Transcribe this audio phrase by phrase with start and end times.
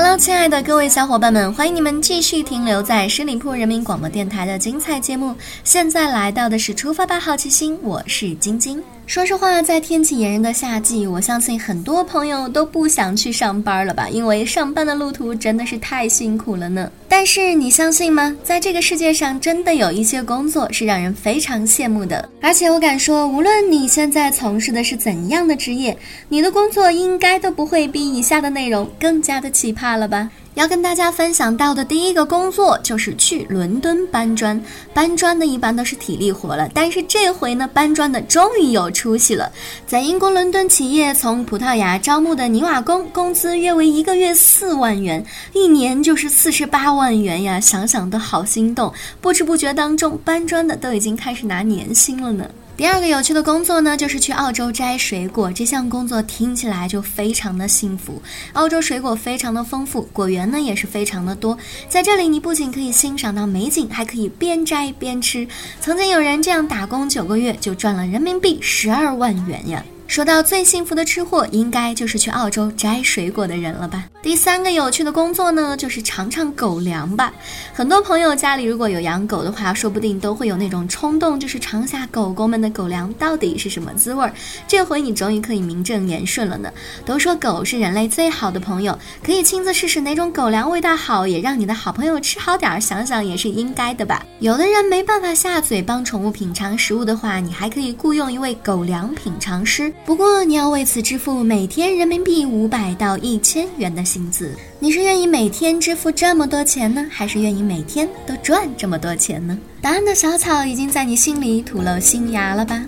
[0.00, 5.34] Hello，亲爱的各位小伙伴们，欢迎你们继续停留在十里铺人民广播电台的精彩节目。
[5.64, 8.80] 现在来到的是出发吧，好奇心，我是晶晶。
[9.08, 14.06] 说实话，在天气炎热的夏季，我相信很多朋友都不想去上班了吧？
[14.10, 16.92] 因为上班的路途真的是太辛苦了呢。
[17.08, 18.36] 但是你相信吗？
[18.44, 22.28] 在这个世界上，真的有一些工作是让人非常羡慕的。
[22.42, 25.96] 而且我敢说，无论你现在从事的是怎样的职业，
[26.28, 30.28] 你的工作应该都不会比以下的内容更加的奇葩了吧？
[30.58, 34.60] 要跟大家分享到的第一个工作就是去伦敦搬砖。
[34.92, 39.52] 搬砖呢一般都是体力活了，但是这回呢搬砖的终于有出息了。
[39.86, 47.60] 在英国伦敦企业从葡萄牙招募的泥瓦工，工资约为一个月四万元，一年就是四十八万元呀！
[47.60, 48.92] 想想都好心动。
[49.20, 52.44] 不知不觉当中，搬砖的都已经开始拿年薪了呢。
[52.78, 55.50] 第二个有趣的工作呢，就是去澳洲摘水果。
[55.52, 58.22] 这项工作听起来就非常的幸福。
[58.52, 61.58] 澳洲水果非常的丰富，果园呢也是非常的多。
[61.88, 65.44] 在这里，你不仅可以欣赏到美景，还可以边摘边吃。
[65.80, 69.84] 曾经有人这样打工九个月就赚了人民币十二万元呀！
[70.06, 74.04] 说到最幸福的吃货，应该就是去澳洲摘水果的人了吧？
[74.20, 77.32] 第三个有趣的工作呢，就是尝尝狗粮吧。
[77.72, 84.32] 很多朋友家里如果有养狗的话，说不定都会有那种冲动，就是尝下狗狗们的狗粮到底是什么滋味儿。
[84.66, 86.68] 这回你终于可以名正言顺了呢。
[87.06, 94.26] 都说狗是人类最好的朋友，可以亲自试试哪种狗粮味道好，也让你的好朋友吃好点儿，想想也是应该的吧。
[94.40, 99.92] 有的人没办法下嘴帮宠物品尝食物的话，你还可以雇佣一位狗粮品尝师。
[100.04, 104.50] 不过你要为此支付每天人民币五百到一千元的薪资。
[104.80, 109.58] 你是愿意每天支付这么多钱呢，还是愿意每天都赚这么多钱呢？
[109.82, 112.82] 答案的小草已经在你心里吐露新芽了吧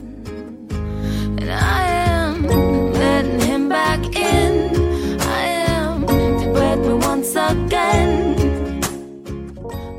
[1.37, 2.71] ？And I am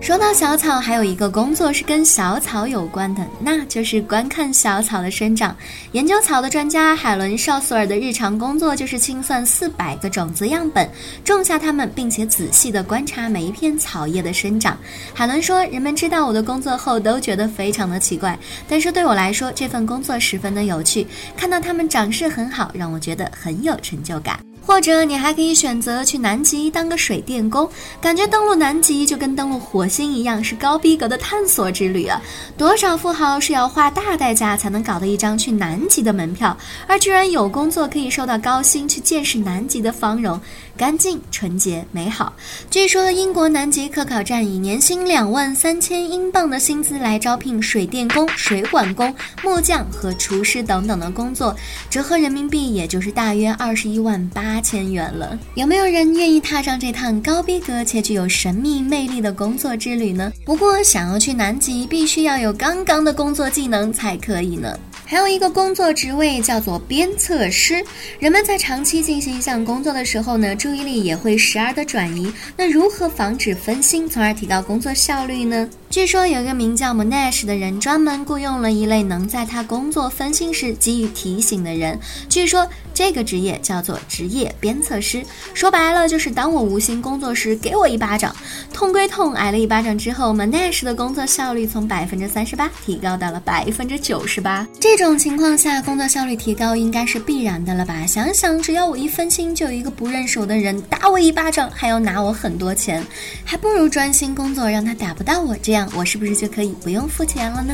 [0.01, 5.55] 说到小草，还有一个工作是跟小草有关的，那就是观看小草的生长。
[5.91, 10.89] 研究草的专家海伦·绍索尔的日常工作就是清算四百个种子样本，
[11.23, 14.75] 种下它们，并且仔细地观察每一片草叶的生长。
[15.13, 18.37] 海伦说：“人们知道我的工作后都觉得非常的奇怪，
[18.67, 21.05] 但是对我来说，这份工作十分的有趣。
[21.37, 32.21] 看到它们长势很好，让我觉得很有成就感。”或者你还可以选择去南极当个水电工，感觉登陆南极就跟登陆火星一样，是高逼格的探索之旅啊！
[32.57, 36.55] 多少富豪是要花大代价才能搞得一张去南极的门票，
[36.87, 40.39] 而居然有工作可以收到高薪去见识南极的芳容，
[40.77, 42.31] 干净、纯洁、美好。
[42.69, 49.13] 据说英国南极科考站以年薪两万三千英镑的薪资来招聘水电工、水管工、
[49.43, 51.55] 木匠和厨师等等的工作，
[51.89, 54.50] 折合人民币也就是大约二十一万八。
[54.51, 60.29] 八千元了，有没有人愿意踏上这趟高逼格且具有神秘魅力的工作之旅呢？
[60.43, 64.77] 不过，想要去南极，必须要有刚刚的工作技能才可以呢。
[65.05, 67.83] 还有一个工作职位叫做鞭策师，
[68.19, 72.31] 人们在长期进行一项工作的时候呢，注意力也会时而的转移。
[72.57, 75.69] 那如何防止分心，从而提高工作效率呢？
[75.89, 81.99] 据说有一个名叫 Monash 的人，专门雇佣了一类能在他工作分心时给予提醒的人。
[82.29, 82.65] 据说
[83.01, 85.25] 这个职业叫做职业鞭策师，
[85.55, 88.33] 说白了就是当我无心工作时，给我一巴掌。
[88.71, 94.67] 痛归痛，挨了一巴掌之后，Monash 的工作效率从百分之三十八提高到了百分之九十八。
[94.79, 98.05] 这种情况下，工作效率提高应该是必然的了吧？
[98.05, 103.03] 想想，只要我一分心，就有一个不认识我的人打我一巴掌，还要拿我很多钱，
[103.43, 107.73] 还不如专心工作，让他打不到我，这样我是不是就可以不用付钱了呢？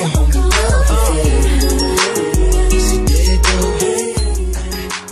[0.00, 0.49] your homie.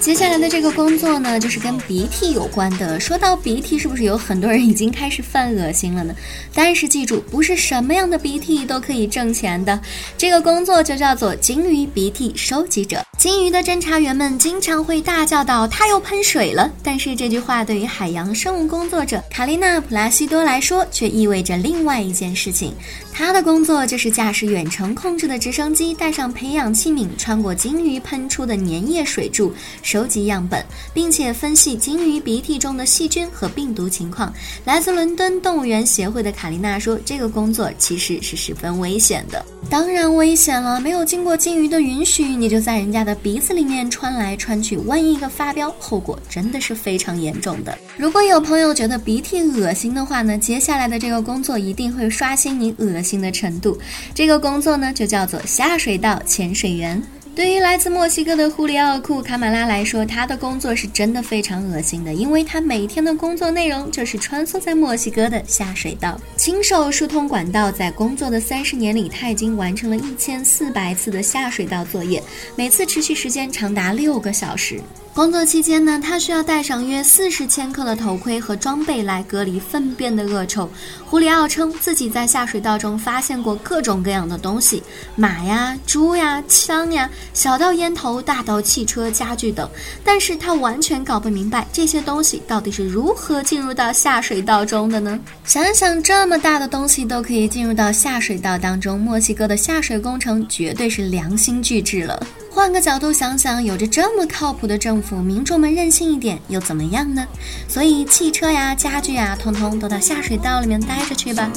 [0.08, 2.98] 接下来的这个工作呢，就是跟鼻涕有关的。
[2.98, 6.14] 说到鼻涕，是不是有很多人已经开始犯恶心了呢？
[6.54, 9.78] 但是记住，不是什么样的鼻涕都可以挣钱的。
[10.16, 13.04] 这个工作就叫做鲸鱼鼻涕收集者。
[13.18, 22.72] 鲸鱼的侦查员们经常会大叫道：“它又喷水了！”但是这句话对于海洋生物工作者卡丽娜·普拉西多来说，却意味着另外一件事情。
[23.12, 29.52] 她的工作就是驾驶远程控制的直升机，带上培养器皿，穿过鲸鱼喷出的粘液水柱，
[29.98, 30.64] 收集样本，
[30.94, 34.32] 并且分析金鱼鼻涕中的细菌和病毒情况。
[34.64, 40.78] 来自伦敦动物园协会的卡琳娜说：“这个工作其实是十分危险的，当然危险了。
[40.78, 47.76] 没有经过金鱼的允许，你就在人家的鼻子里面穿来穿去，万一一个发飙，后果真的是非常严重的。
[47.96, 53.76] 如果有朋友觉得鼻涕恶心的话呢，接下来的这个工作一定会刷新你恶心的程度。
[54.14, 57.02] 这个工作呢，就叫做下水道潜水员。
[57.38, 67.70] 对于来自墨西哥的胡里奥·库卡马拉来说，他的工作是真的非常恶心的，因为他每天的工作内容就是穿梭在墨西哥的下水道，亲手疏通管道。
[67.70, 72.20] 在工作的三十年里，他已经完成了一千四百次的下水道作业，
[72.56, 74.80] 每次持续时间长达六个小时。
[75.14, 80.70] 工作期间呢，他需要戴上约四十千克的头盔和装备来隔离粪便的恶臭。
[81.04, 84.80] 胡里奥称自己在下水道中发现过各种各样的东西，
[85.16, 89.68] 马呀、猪呀、枪呀，小到烟头，大到汽车、家具等。
[90.04, 95.18] 但是他完全搞不明白这些东西到底是如何进入到下水道中的呢？
[95.44, 102.26] 想想这么大的东西都可以进入到下水道当中，墨西哥的下水工程绝对是良心巨制了。
[102.50, 107.24] 换个角度想想，有着这么靠谱的政府，民众们任性一点又怎么样呢？
[107.68, 111.48] 所以汽车呀、家具呀，通通都到下水道里面待着去吧。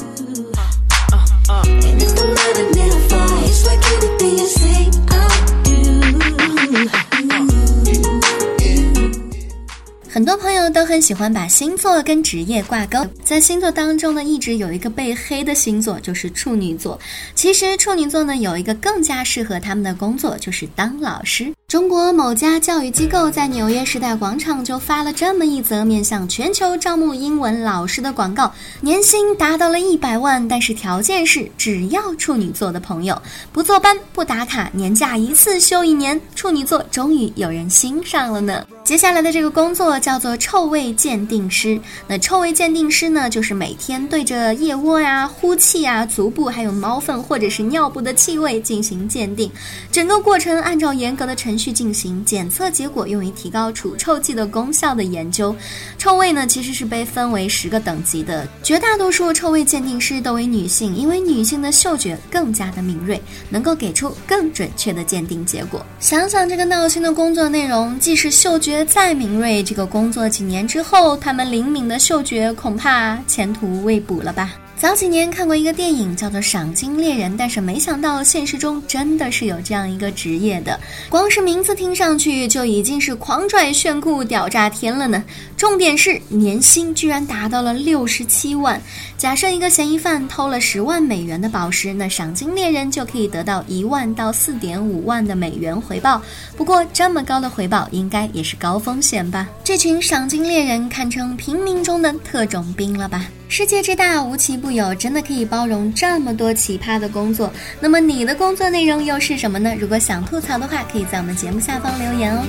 [10.12, 17.00] 很多朋友都很喜欢把星座跟职业挂钩，在星座当中呢，一直有一个被黑的星座就是处女座。
[17.34, 21.50] 其实处女座呢，有一个更加适合他们的工作，就是当老师。
[21.66, 33.20] 中国某家教育机构在纽约时代广场就发了这么一则面向全球招募英文老师的广告，年薪达到了一百万，但是条件是只要处女座的朋友
[33.50, 36.20] 不坐班、不打卡，年假一次休一年。
[36.34, 38.62] 处女座终于有人欣赏了呢。
[38.84, 41.80] 接下来的这个工作叫做臭味鉴定师。
[42.06, 49.50] 那臭味鉴定师呢，就是每天对着腋窝呀、呼气啊、足部还有猫粪或者是尿布的气味进行鉴定，
[49.90, 51.72] 整个过程按照严格的程序。
[51.72, 55.56] 进行检测结果，用于提高除臭剂的功效的研究。
[55.96, 58.46] 臭味呢，其实是被分为十个等级的。
[58.62, 65.84] 绝大多数臭味鉴定师都为女性，因为女性的嗅觉更加的敏锐，能够给出更准确的鉴定结果。
[65.98, 74.52] 想想这个闹心的工作内容，既是嗅觉再敏锐，这个工作几年之后，他们灵敏的嗅觉恐怕前途未卜了吧。
[74.82, 80.76] 早几年看过一个电影，叫做《赏金猎人》，但是没想到现实中真的是有这样一个职业的。
[81.08, 85.22] 光是名字听上去就已经是狂拽炫酷屌炸天了呢。
[85.56, 88.82] 重点是年薪居然达到了六十七万。
[89.16, 96.20] 假设一个嫌疑犯偷了十万美元的宝石，那赏金猎人就可以得到一万到四点五万的美元回报。
[96.56, 99.48] 不过这么高的回报应该也是高风险吧？
[99.62, 103.24] 这群赏金猎人堪称平民中的特种兵了吧？
[103.54, 107.52] 世界之大，无奇不有，真的可以包容这么多奇葩的工作。
[107.80, 109.74] 那么你的工作内容又是什么呢？
[109.78, 112.42] 如果想吐槽的话，可以在我们节目下方留言哦。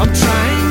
[0.00, 0.63] I'm trying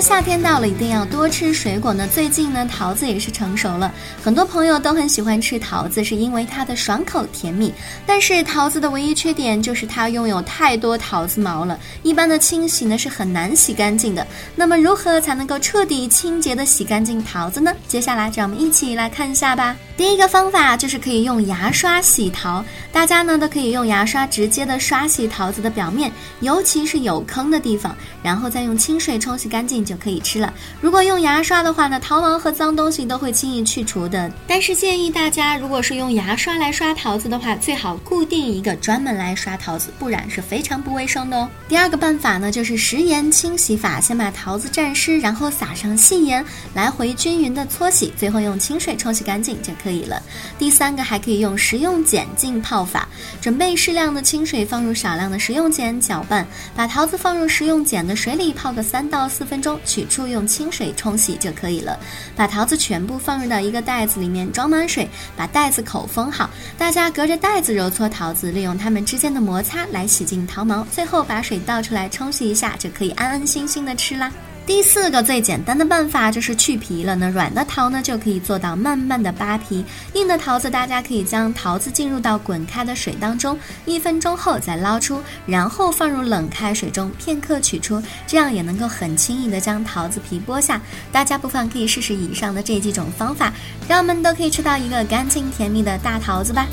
[0.00, 2.08] 夏天到了，一定要多吃水果呢。
[2.14, 7.72] 最近呢，桃子也是成熟了，很多朋友都很喜欢吃桃子，是因为它的爽口甜蜜。
[8.06, 14.26] 但是桃子的唯一缺点就是它拥有太多桃子毛了，一般的清洗呢是很难洗干净的。
[14.54, 17.72] 那么如何才能够彻底清洁的洗干净桃子呢？
[17.88, 19.76] 接下来让我们一起来看一下吧。
[19.98, 29.84] 第一个方法就是可以用牙刷洗桃，大家呢都可以用牙刷直接的刷洗桃子的表面，尤其是有坑的地方，然后再用清水冲洗干净。
[29.88, 30.52] 就可以吃了。
[30.82, 34.30] 如果用牙刷的话呢，桃毛和脏东西都会轻易去除的。
[34.46, 41.48] 但是建议大家，如果是用牙刷来刷桃子的话，最好固定一个专门来刷桃子，不然是非常不卫生的哦。
[41.68, 49.87] 第二个办法呢，就是食盐清洗法，先把桃子蘸湿，然后撒上细盐，来回均匀的搓洗，最后用清水冲洗干净就可以。
[49.88, 50.22] 可以了。
[50.58, 53.08] 第三个还可以用食用碱浸泡法，
[53.40, 61.98] 准备适量的清水，放入少量的食用碱搅拌，把桃子放入食用碱的水里泡个三到四分钟，取出用清水冲洗就可以了。
[62.36, 66.50] 把桃子全部放入到一个袋子里面，装满水，把袋子口封好。
[66.76, 74.30] 大家隔着袋子揉搓桃子，利用它们之间的摩擦来洗净桃毛，最后把水倒出来冲洗一下，就可以安安心心的吃啦。
[74.68, 77.16] 第四个最简单的办法就是去皮了。
[77.16, 79.82] 那软的桃呢，就可以做到慢慢的扒皮；
[80.12, 90.78] 硬的桃子，大家可以将桃子进入到滚开的水当中，一分钟后再捞出，然后放入冷开水中片刻取出，这样也能够很轻易的将桃子皮剥下。
[91.10, 93.50] 大家不妨可以试试以上的这几种方法，
[93.88, 96.66] 让我们都可以吃到一个干净甜蜜的大桃子吧。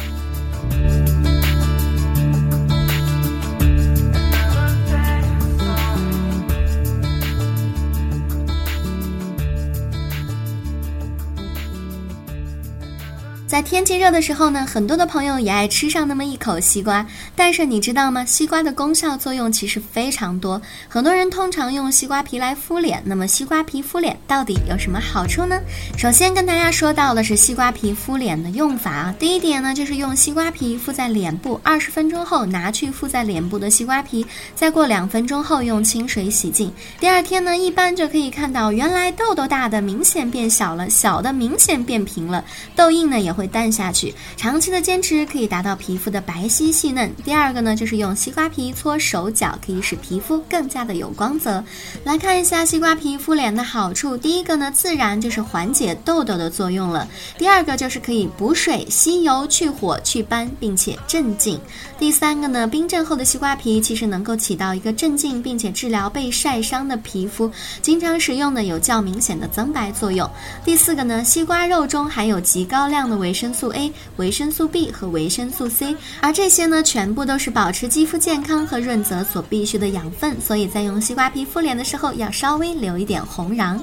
[13.55, 17.07] 在天气热的时候呢，很多的朋友也爱吃上那么一口西瓜。
[17.37, 18.25] 但是你知道吗？
[18.25, 20.61] 西瓜的功效作用其实非常多。
[20.89, 25.57] 很多人通常用西瓜皮来敷脸，那么西瓜皮敷脸到底有什么好处呢？
[25.97, 29.15] 首先跟大家说到的是西瓜皮敷脸的用法啊。
[29.17, 36.69] 第一点呢，就是用西瓜皮敷在脸部，二十分钟后拿去敷在脸部的西瓜皮，再过两分钟后用清水洗净。
[36.99, 42.43] 第二天呢，一般就可以看到原来痘痘大的明显变小了，小的明显变平了，
[42.75, 43.44] 痘印呢也会。
[43.47, 47.11] 淡下去，长期的坚持可以达到皮肤的白皙细嫩。
[47.23, 51.61] 第二个呢，就是用西瓜皮搓手脚，可以使皮肤更加的有光泽。
[52.05, 57.05] 来看一下西瓜皮敷脸的好处，第一个呢，自然就是缓解痘痘的作用了；
[57.37, 61.57] 第二个就是可以补水、吸油、去火、祛斑，并且镇静；
[61.99, 70.25] 第三个呢，冰镇后的西瓜皮其实能够起到一个镇静并且治疗被晒伤的皮肤，经常使用呢有较明显的增白作用；
[70.63, 83.77] 第四个呢，西瓜肉中含有极高量的维维生素 A、维生素 B 和维生素 C，而这些呢，全部都是保持肌肤健康和润泽所必需的养分，所以在用西瓜皮敷脸的时候，要稍微留一点红瓤。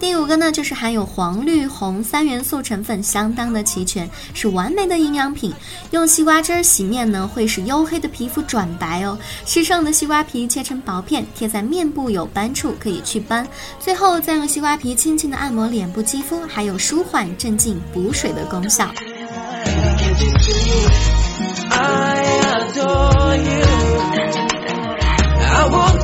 [0.00, 5.52] 第五个呢，就是含有黄、绿、红三元素成分相当的齐全，是完美的营养品。
[5.92, 9.18] 用西瓜汁洗面呢，会使黝黑的皮肤转白哦。
[9.46, 13.46] 吃剩的西瓜皮切成薄片，贴在面部有斑处，可以祛斑。
[13.80, 18.90] 最后再用西瓜皮轻轻的按摩脸部肌肤，还有舒缓、镇静、补水的功效。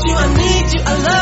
[0.03, 1.20] 西瓜皮呢，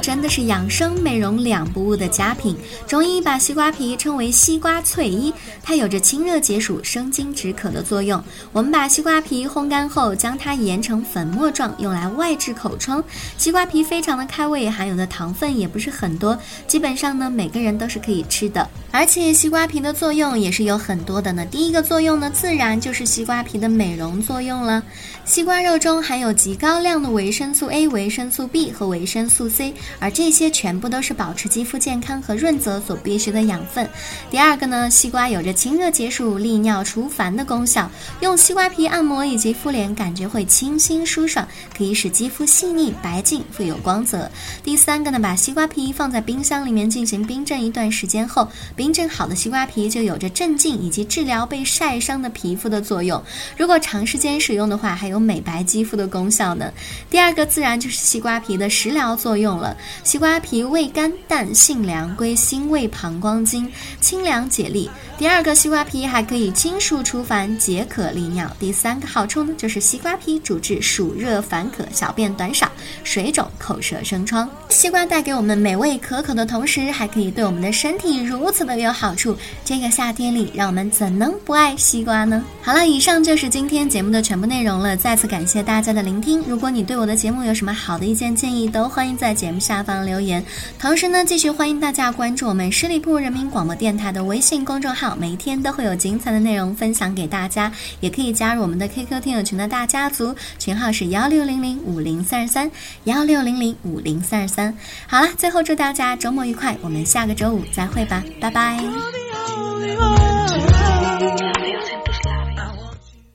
[0.00, 2.56] 真的是养生美容两不误的佳品。
[2.86, 8.20] 中医把西瓜皮称为西瓜翠衣，它有着清热解暑、生津止渴的作用。
[8.52, 13.04] 我们把西瓜皮烘干后，将它研成粉末状，用来外治口疮。
[13.36, 18.66] 西瓜皮非常的开胃，含有的糖分也不是很多，基本上呢，每个人都是可以吃的。
[18.90, 21.46] 而且西瓜皮的作用也是有很多的呢。
[21.46, 24.82] 第一个作用呢，自然就是西瓜皮的美容作用了。
[25.24, 33.88] 西瓜肉中含有极高量的维生素 A、维生素 B 和维生素 C，而这些全部都是保持肌肤健康和润泽所必需的养分。
[34.30, 44.30] 第二个呢，西瓜有着清热解暑、利尿除烦的功效，用西瓜皮按摩以及敷脸，感觉会清新舒爽，可以使肌肤细腻白净、富有光泽。
[44.62, 48.48] 第三个呢，把西瓜皮放在冰箱里面进行冰镇一段时间后。
[48.76, 53.22] 冰镇好的西瓜皮就有着镇静以及治疗被晒伤的皮肤的作用。
[53.56, 56.72] 如果长时间使用的话，还有美白肌肤的功效呢。
[57.10, 59.76] 第二个自然就是西瓜皮的食疗作用了。
[60.02, 63.70] 西瓜皮味甘淡性凉，归心胃膀胱经，
[64.00, 64.90] 清凉解腻。
[65.18, 68.50] 第二个西瓜皮还可以清暑除烦、解渴利尿。
[68.58, 72.70] 第三个好处呢，就是西瓜皮主治暑热烦渴、小便短少、
[73.04, 74.48] 水肿、口舌生疮。
[74.70, 79.36] 西瓜带给我们美味可口的同时，还可以对我们的身体如此的有好处。
[79.62, 82.42] 这个夏天里，让我们怎能不爱西瓜呢？
[82.62, 84.96] 好了，以上就是今天节目的全部内容了。
[84.96, 86.42] 再次感谢大家的聆听。
[86.48, 90.44] 如果你对我的节目有什么好的意见建议，都欢迎在节目下下方留言。
[90.80, 95.14] 同时呢，继续欢迎大家关注我们十里铺人民广播电台的微信公众号。
[95.14, 102.68] 每一天都会有精彩的内容分享给大家，也可以加入我们的 QQ 听友群的大家族，群号是幺六零零五零三十三
[103.04, 104.76] 幺六零零五零三十三。
[105.06, 108.82] 好了，最后祝大家周末愉快，我们下个周五再会吧，拜拜。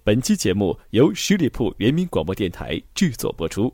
[0.04, 3.74] 本期节目由十里铺人民广播电台制作播出。